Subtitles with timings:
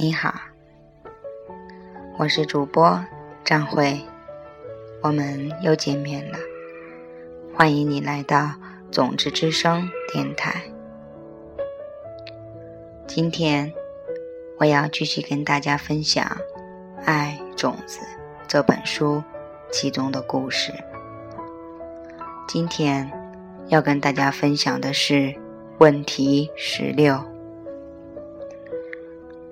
[0.00, 0.32] 你好，
[2.18, 3.04] 我是主播
[3.44, 4.00] 张慧，
[5.02, 6.38] 我们又见面了。
[7.52, 8.52] 欢迎你来到
[8.92, 10.62] 种子之声电台。
[13.08, 13.72] 今天
[14.60, 16.24] 我要继续跟大家分享
[17.04, 17.98] 《爱种子》
[18.46, 19.20] 这本书
[19.72, 20.72] 其中的故事。
[22.46, 23.10] 今天
[23.66, 25.34] 要跟大家分享的是
[25.78, 27.20] 问题十六。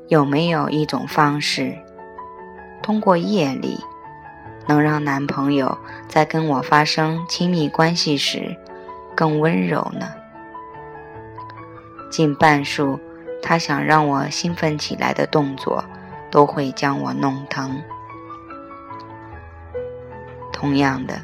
[0.09, 1.77] 有没有一种方式，
[2.81, 3.77] 通过夜里，
[4.69, 8.57] 能让男朋友在跟我发生亲密关系时
[9.17, 10.07] 更温柔呢？
[12.09, 13.01] 近半数
[13.43, 15.85] 他想让我兴奋起来的动作，
[16.31, 17.83] 都会将我弄疼。
[20.53, 21.21] 同样的，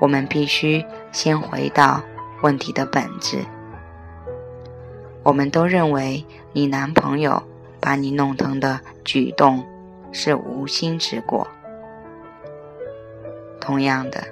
[0.00, 2.02] 我们必须先回到
[2.40, 3.44] 问题的本质。
[5.22, 6.24] 我们都认为
[6.54, 7.42] 你男朋友。
[7.84, 9.62] 把你弄疼的举动
[10.10, 11.46] 是无心之过。
[13.60, 14.24] 同样的，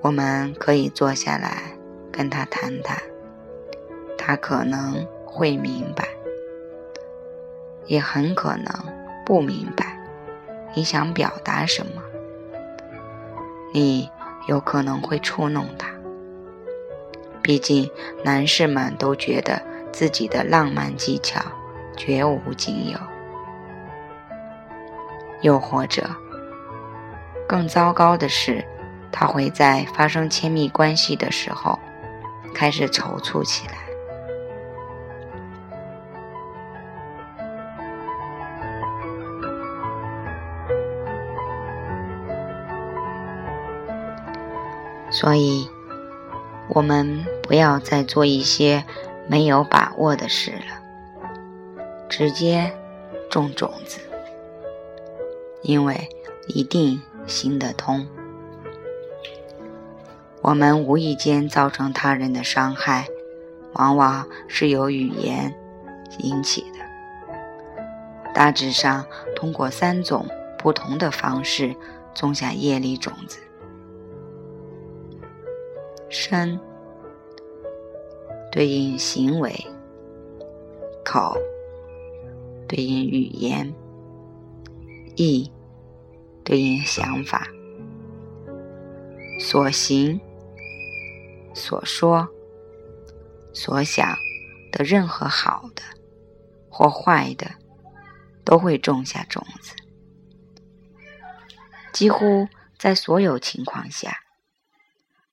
[0.00, 1.76] 我们可以坐下来
[2.12, 3.02] 跟他谈谈，
[4.16, 6.06] 他可能会明白，
[7.86, 8.72] 也很可能
[9.26, 9.98] 不明白
[10.72, 12.00] 你想表达什么。
[13.74, 14.08] 你
[14.46, 15.88] 有可能会触弄他，
[17.42, 17.90] 毕竟
[18.22, 21.42] 男士们都觉得自己的浪漫技巧。
[21.96, 22.98] 绝无仅有，
[25.40, 26.08] 又或者
[27.48, 28.64] 更糟糕的是，
[29.10, 31.78] 他会在发生亲密关系的时候
[32.54, 33.74] 开始踌躇起来。
[45.10, 45.68] 所以，
[46.68, 48.82] 我们不要再做一些
[49.28, 50.81] 没有把握的事了。
[52.14, 52.70] 直接
[53.30, 53.98] 种种子，
[55.62, 56.10] 因为
[56.46, 58.06] 一定行得通。
[60.42, 63.06] 我们无意间造成他人的伤害，
[63.72, 65.54] 往往是由语言
[66.18, 66.84] 引起的。
[68.34, 70.26] 大致上，通过三种
[70.58, 71.74] 不同的方式
[72.12, 73.38] 种下业力种子：
[76.10, 76.60] 身
[78.50, 79.66] 对应行为，
[81.02, 81.34] 口。
[82.74, 83.70] 对应语言，
[85.14, 85.52] 意
[86.42, 87.46] 对应想法，
[89.38, 90.18] 所行、
[91.54, 92.26] 所说、
[93.52, 94.16] 所想
[94.72, 95.82] 的任何好的
[96.70, 97.50] 或坏的，
[98.42, 99.74] 都会种下种子。
[101.92, 104.20] 几乎在所有情况下，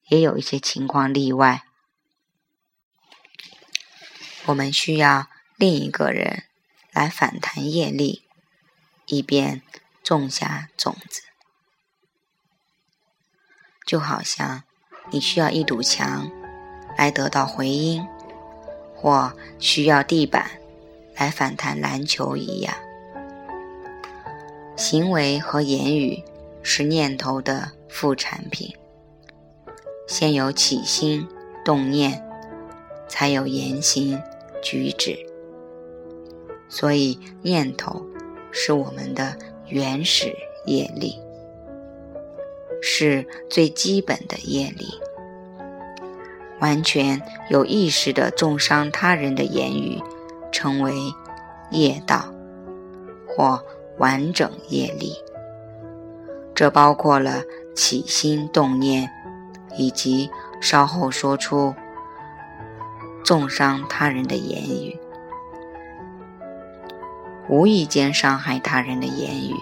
[0.09, 1.63] 也有一些情况例外，
[4.47, 6.44] 我们需要另一个人。
[6.99, 8.23] 来反弹业力，
[9.05, 9.61] 以便
[10.03, 11.21] 种下种子，
[13.85, 14.63] 就好像
[15.09, 16.29] 你需要一堵墙
[16.97, 18.05] 来得到回音，
[18.93, 20.59] 或需要地板
[21.15, 22.75] 来反弹篮球一样。
[24.75, 26.21] 行为和言语
[26.61, 28.75] 是念头的副产品，
[30.05, 31.25] 先有起心
[31.63, 32.21] 动念，
[33.07, 34.21] 才有言行
[34.61, 35.28] 举止。
[36.69, 38.06] 所以，念头
[38.52, 39.35] 是我们的
[39.68, 40.35] 原始
[40.66, 41.19] 业力，
[42.81, 44.85] 是最基本的业力。
[46.59, 50.02] 完全有意识的重伤他人的言语，
[50.52, 50.94] 称为
[51.72, 52.34] 业道
[53.28, 53.63] 或
[53.97, 55.13] 完整业力。
[56.53, 57.44] 这包括了
[57.74, 59.09] 起心动念，
[59.78, 60.29] 以及
[60.59, 61.74] 稍后说出
[63.24, 65.00] 重伤他人的言语。
[67.49, 69.55] 无意间伤害他人的言语，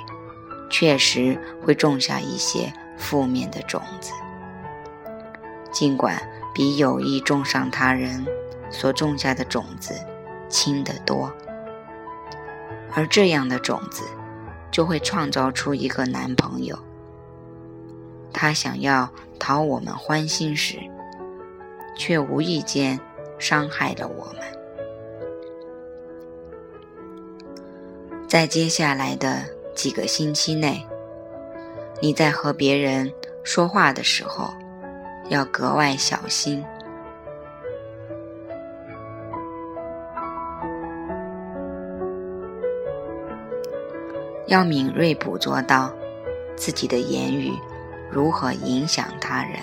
[0.70, 4.12] 确实会种下一些负面的种子，
[5.72, 6.22] 尽管
[6.54, 8.28] 比有意种上他人
[8.70, 9.94] 所种下的种子
[10.50, 11.32] 轻得多。
[12.94, 14.04] 而这样的种子，
[14.70, 16.78] 就会创造出一个男朋友，
[18.34, 19.10] 他想要
[19.40, 20.78] 讨我们欢心时，
[21.96, 23.00] 却无意间
[23.40, 24.57] 伤害了我们。
[28.38, 29.44] 在接下来的
[29.74, 30.86] 几个星期内，
[32.00, 33.12] 你在和别人
[33.44, 34.54] 说话的时候
[35.28, 36.64] 要格外小心，
[44.46, 45.92] 要敏锐捕捉到
[46.56, 47.52] 自己的言语
[48.12, 49.54] 如何影响他人，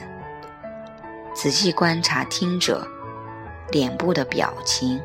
[1.33, 2.85] 仔细观察听者
[3.71, 5.01] 脸部的表情。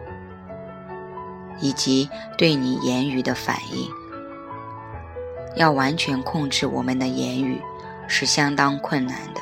[1.60, 3.90] 以及对你言语的反应。
[5.56, 7.62] 要完全控制我们的言语
[8.08, 9.42] 是相当困难的，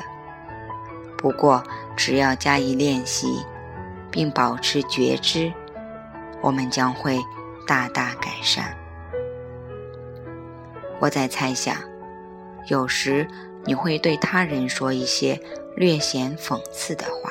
[1.16, 1.62] 不过
[1.96, 3.44] 只要加以练习，
[4.10, 5.52] 并保持觉知，
[6.40, 7.18] 我们将会
[7.66, 8.76] 大大改善。
[10.98, 11.76] 我在猜想，
[12.68, 13.28] 有时
[13.64, 15.40] 你会对他人说一些
[15.76, 17.30] 略显讽刺的话，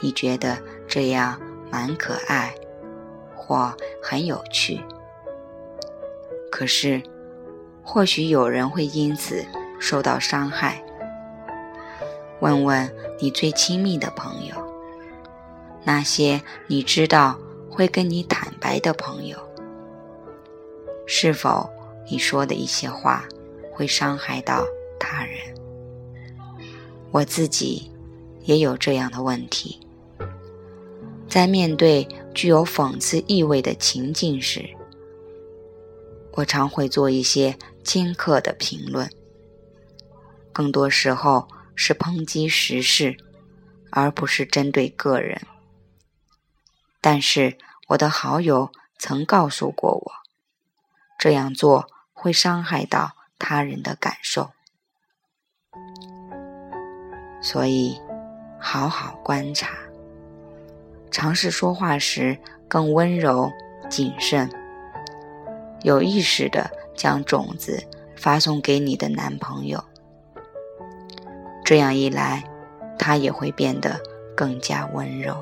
[0.00, 0.58] 你觉得
[0.88, 1.40] 这样
[1.70, 2.52] 蛮可爱，
[3.46, 4.80] 或很有趣。
[6.50, 7.02] 可是。
[7.86, 9.44] 或许有人会因此
[9.78, 10.82] 受到伤害。
[12.40, 14.54] 问问你最亲密的朋友，
[15.84, 17.38] 那些你知道
[17.70, 19.38] 会跟你坦白的朋友，
[21.06, 21.68] 是否
[22.10, 23.26] 你说的一些话
[23.70, 24.64] 会伤害到
[24.98, 25.36] 他人？
[27.10, 27.92] 我自己
[28.44, 29.83] 也有这样的问题。
[31.34, 34.70] 在面对具有讽刺意味的情境时，
[36.34, 37.58] 我常会做一些。
[37.82, 39.10] 尖刻的评论，
[40.52, 43.16] 更多时候是抨击时事，
[43.90, 45.42] 而不是针对个人。
[47.02, 47.58] 但是
[47.88, 50.12] 我的好友曾告诉过我，
[51.18, 54.52] 这样做会伤害到他人的感受。
[57.42, 58.00] 所以，
[58.58, 59.76] 好好观察，
[61.14, 63.48] 尝试说话时更温柔、
[63.88, 64.50] 谨慎，
[65.82, 66.68] 有意识的。
[66.96, 67.82] 将种子
[68.16, 69.82] 发送给你的男朋友，
[71.64, 72.44] 这样一来，
[72.96, 74.00] 他也会变得
[74.36, 75.36] 更加温柔。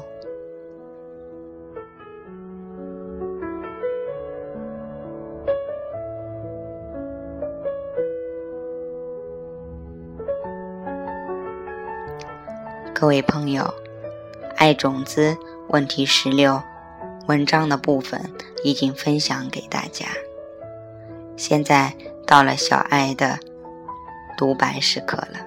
[12.95, 13.63] 各位朋友，
[14.57, 15.37] 爱种子
[15.73, 16.63] 问题十六
[17.29, 18.31] 文章的部分
[18.63, 20.05] 已经分享给大家。
[21.35, 21.97] 现在
[22.27, 23.39] 到了小爱的
[24.37, 25.41] 独白时刻了。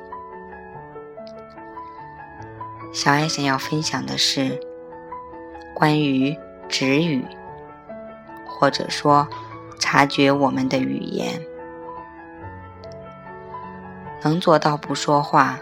[2.92, 4.60] 小爱想要分享的是
[5.76, 6.36] 关于
[6.68, 7.24] 止语，
[8.48, 9.28] 或者说
[9.78, 11.40] 察觉我们的语言，
[14.24, 15.60] 能做到不说话，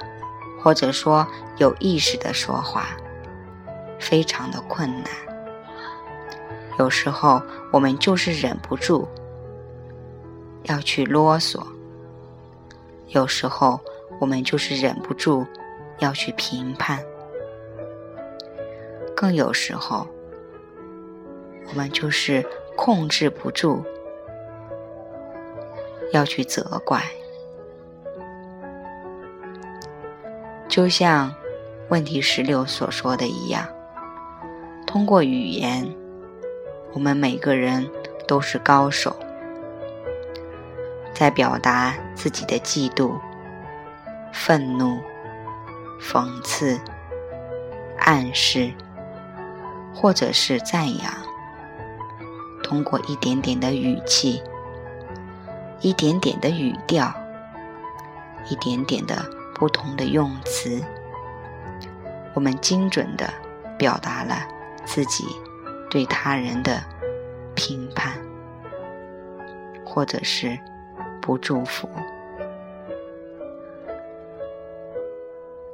[0.62, 1.28] 或者说
[1.58, 2.86] 有意识的说话，
[4.04, 5.12] 非常的困难。
[6.78, 7.42] 有时候
[7.72, 9.08] 我们就是忍不住。
[10.64, 11.62] 要去啰嗦，
[13.10, 13.80] 有时候
[14.20, 15.46] 我们就是忍不住
[16.00, 17.04] 要去评判，
[19.14, 20.08] 更有时候
[21.68, 22.46] 我们就是
[22.78, 23.84] 控制不住
[26.14, 27.04] 要去责怪。
[30.70, 31.36] 就像
[31.90, 33.68] 问题十六所说的一样，
[34.94, 35.92] 通过语言，
[36.94, 37.90] 我们每个人
[38.28, 39.16] 都是高手。
[41.16, 43.20] 在表达自己的嫉妒、
[44.32, 45.00] 愤怒、
[46.00, 46.80] 讽刺、
[47.98, 48.72] 暗示，
[49.96, 51.12] 或者是赞扬，
[52.62, 54.44] 通过一点点的语气、
[55.82, 57.12] 一点点的语调、
[58.48, 60.80] 一点点的不同的用词，
[62.36, 63.28] 我们精准的
[63.76, 64.53] 表达了
[64.86, 65.26] 自己
[65.90, 66.84] 对他人的
[67.56, 68.14] 评判，
[69.86, 70.60] 或者是。
[71.26, 71.88] 不祝福，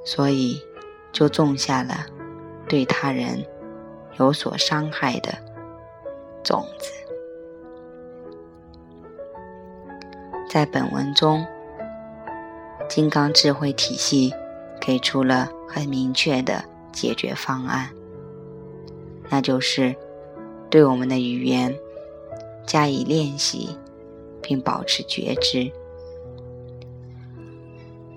[0.06, 0.62] 所以
[1.12, 2.06] 就种下了
[2.68, 3.44] 对他人
[4.20, 5.34] 有所伤害的
[6.44, 6.92] 种子。
[10.48, 11.44] 在本文中，
[12.88, 14.32] 金刚智慧体系
[14.80, 17.90] 给出了很明确的解决方案，
[19.30, 19.96] 那就是
[20.70, 21.74] 对我们的语言
[22.66, 23.70] 加以练习。
[24.42, 25.72] 并保持觉知。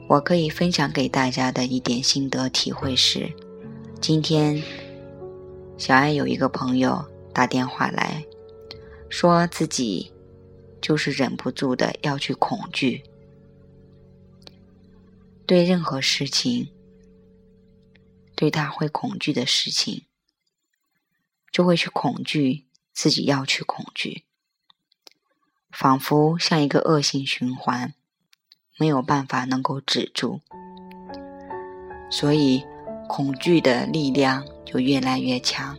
[0.09, 3.31] 我可以分享给大家的一点心得体会是：
[4.01, 4.63] 今天
[5.77, 7.05] 小爱有一个朋友
[7.35, 8.25] 打电话来
[9.11, 10.11] 说，自己
[10.81, 13.03] 就是忍不住的要去恐惧，
[15.45, 16.69] 对任何事情，
[18.35, 20.05] 对他会恐惧的事情，
[21.53, 24.25] 就会去恐惧自己要去恐惧。
[25.71, 27.95] 仿佛像一个恶性循环，
[28.79, 30.41] 没有办法能够止住，
[32.11, 32.65] 所以
[33.09, 35.77] 恐惧的力量就越来越强。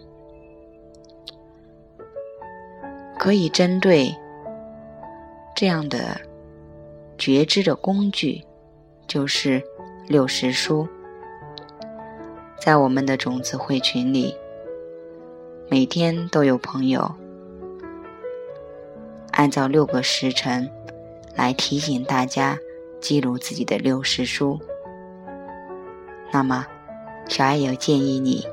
[3.20, 4.15] 可以针对
[5.56, 6.20] 这样的
[7.18, 8.44] 觉知的工具，
[9.08, 9.63] 就是
[10.08, 10.88] 六十书，
[12.60, 14.36] 在我们的种子会群里，
[15.74, 17.15] 每天都有朋友
[19.32, 20.70] 按照六个时辰
[21.36, 22.60] 来提醒大家
[23.01, 24.60] 记录自己的六时书。
[26.32, 26.68] 那么，
[27.27, 28.46] 小爱有建议你，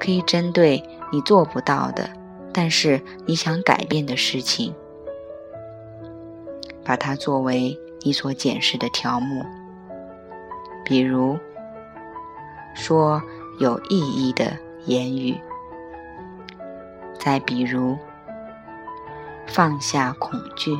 [0.00, 2.08] 可以针对你做不到的，
[2.54, 4.74] 但是你想改变的事情，
[6.82, 9.44] 把它作为你所检视的条目。
[10.86, 11.38] 比如，
[12.74, 13.22] 说
[13.58, 15.34] 有意义的言语；
[17.24, 17.96] 再比如，
[19.46, 20.78] 放下恐惧。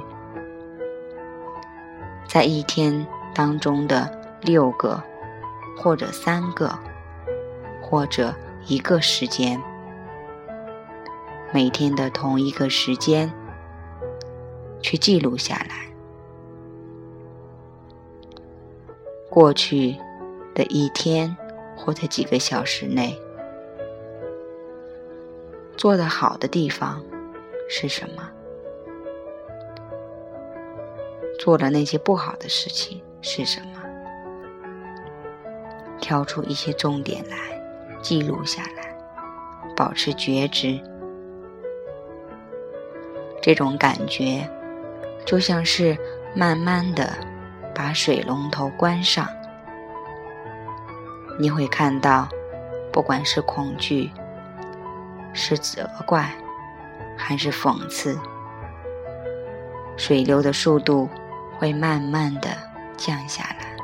[2.28, 5.02] 在一天当中的六个，
[5.74, 6.78] 或者三个，
[7.80, 8.34] 或者
[8.66, 9.58] 一个时间，
[11.50, 13.32] 每天的同一个时间，
[14.82, 15.86] 去记录下来。
[19.30, 19.96] 过去
[20.54, 21.34] 的一天
[21.74, 23.18] 或者几个小时内，
[25.84, 27.04] 做的好的地方
[27.68, 28.26] 是什么？
[31.38, 33.82] 做了那些不好的事情是什么？
[36.00, 37.36] 挑出一些重点来
[38.00, 38.96] 记录下来，
[39.76, 40.80] 保持觉知。
[43.42, 44.48] 这种感觉
[45.26, 45.94] 就像是
[46.34, 47.12] 慢慢的。
[47.74, 49.28] 把水龙头关上，
[51.38, 52.26] 你会看到，
[52.90, 54.10] 不管是恐惧、
[55.34, 56.32] 是责怪，
[57.16, 58.18] 还是讽刺，
[59.96, 61.10] 水流的速度
[61.58, 62.48] 会慢慢的
[62.96, 63.76] 降下来，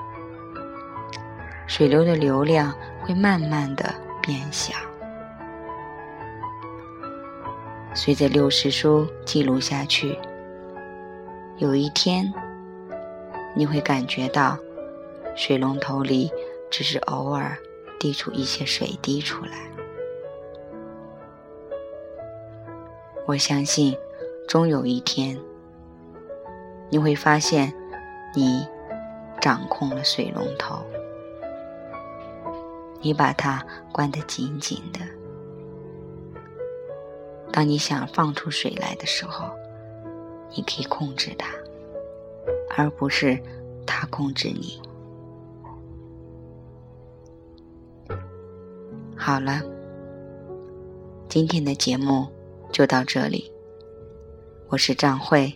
[1.67, 4.73] 水流的流量会慢慢的变小。
[7.93, 10.17] 随着六十书记录下去，
[11.59, 12.33] 有一天。
[13.53, 14.57] 你会感觉到，
[15.35, 16.31] 水龙头里
[16.71, 17.59] 只是偶尔
[17.99, 19.70] 滴出一些水滴出来。
[23.31, 23.97] 我相信，
[24.49, 25.39] 终有一天，
[26.89, 27.73] 你会发现，
[28.35, 28.67] 你
[29.41, 30.83] 掌控了水龙头，
[33.01, 34.99] 你把它关得紧紧的。
[37.53, 39.49] 当你想放出水来的时候，
[40.57, 41.47] 你可以控制它。
[42.77, 43.41] 而不是
[43.87, 44.83] 它控制你。
[49.17, 49.63] 好了，
[51.29, 52.27] 今天的节目
[52.73, 53.53] 就到这里。
[54.71, 55.55] 我是张慧，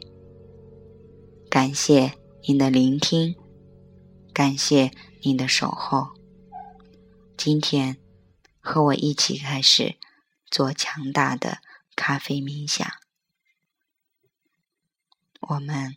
[1.48, 3.36] 感谢您的聆听，
[4.32, 4.90] 感谢
[5.22, 6.08] 您的守候。
[7.36, 7.98] 今天
[8.60, 9.96] 和我一起开始
[10.50, 11.58] 做强大的
[11.96, 12.86] 咖啡冥想。
[15.40, 15.96] 我们。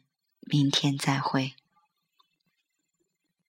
[0.50, 1.56] 明天再会。